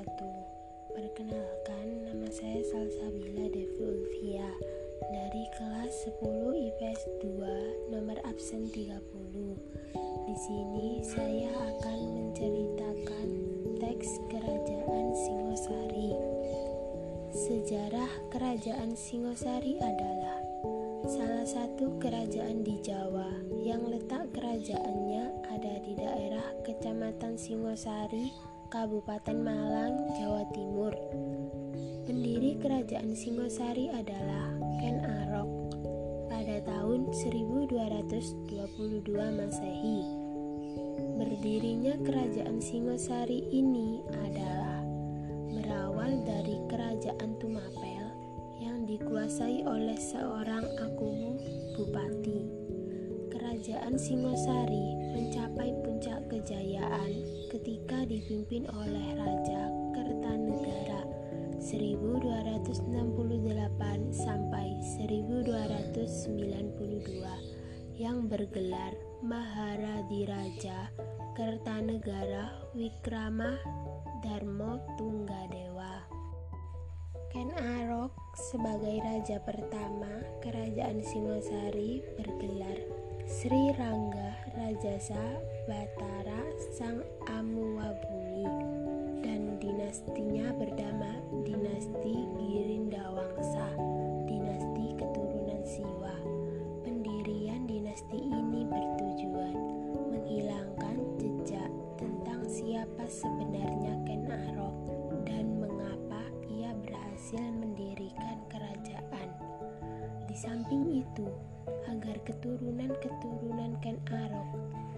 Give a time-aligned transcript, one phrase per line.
[0.00, 4.48] Perkenalkan, nama saya Salsabila Devi Ulfia.
[5.12, 8.96] Dari kelas 10 IPS 2, nomor absen 30
[10.24, 13.28] Di sini saya akan menceritakan
[13.76, 16.16] teks Kerajaan Singosari.
[17.36, 20.40] Sejarah Kerajaan Singosari adalah
[21.04, 23.28] Salah satu kerajaan di Jawa
[23.60, 28.32] yang letak kerajaannya ada di daerah Kecamatan Singosari,
[28.70, 30.94] Kabupaten Malang, Jawa Timur.
[32.06, 35.74] Pendiri kerajaan Singosari adalah Ken Arok
[36.30, 40.06] pada tahun 1222 Masehi.
[41.18, 44.86] Berdirinya kerajaan Singosari ini adalah
[45.50, 48.06] berawal dari kerajaan Tumapel
[48.62, 51.42] yang dikuasai oleh seorang akumu
[51.74, 52.38] bupati.
[53.34, 56.29] Kerajaan Singosari mencapai puncak
[58.20, 61.08] dipimpin oleh Raja Kertanegara
[61.56, 62.92] 1268
[64.12, 68.92] sampai 1292 yang bergelar
[69.24, 70.92] Maharadiraja
[71.32, 73.56] Kertanegara Wikrama
[74.20, 76.04] Darmo Tunggadewa.
[77.32, 78.12] Ken Arok
[78.52, 82.84] sebagai raja pertama kerajaan Singosari bergelar
[83.24, 86.98] Sri Rangga Rajasa Batara Sang
[87.30, 88.42] Amuwabuni
[89.60, 93.74] dinastinya bernama Dinasti Girindawangsa,
[94.26, 96.16] dinasti keturunan Siwa.
[96.82, 99.54] Pendirian dinasti ini bertujuan
[100.14, 104.74] menghilangkan jejak tentang siapa sebenarnya Ken Arok
[105.28, 109.28] dan mengapa ia berhasil mendirikan kerajaan.
[110.24, 111.28] Di samping itu,
[111.88, 114.50] agar keturunan-keturunan Ken Arok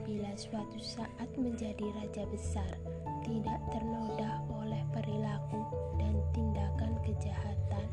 [0.03, 2.75] bila suatu saat menjadi raja besar
[3.23, 5.63] tidak ternoda oleh perilaku
[5.97, 7.87] dan tindakan kejahatan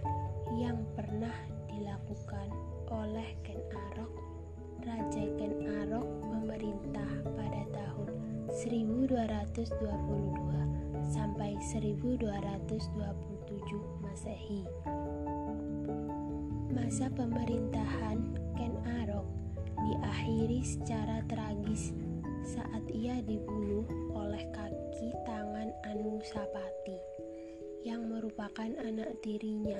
[0.57, 1.37] yang pernah
[1.69, 2.49] dilakukan
[2.89, 4.09] oleh Ken Arok.
[4.81, 5.53] Raja Ken
[5.85, 8.09] Arok memerintah pada tahun
[8.51, 12.89] 1222 sampai 1227
[14.01, 14.65] Masehi.
[16.73, 19.23] Masa pemerintahan Ken Arok
[19.79, 21.95] diakhiri secara tragis
[22.43, 26.99] saat ia dibunuh oleh kaki tangan Anusapati
[27.87, 29.79] yang merupakan anak tirinya,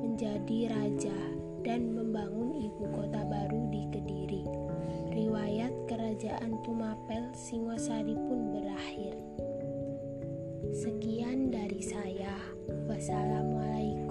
[0.05, 1.21] menjadi raja
[1.65, 4.44] dan membangun ibu kota baru di Kediri.
[5.09, 9.16] Riwayat kerajaan Tumapel Singosari pun berakhir.
[10.69, 12.37] Sekian dari saya.
[12.93, 14.02] Wassalamualaikum.